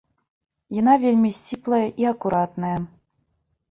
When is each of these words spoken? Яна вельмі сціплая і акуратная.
Яна 0.77 0.95
вельмі 1.05 1.33
сціплая 1.39 1.85
і 2.05 2.11
акуратная. 2.17 2.77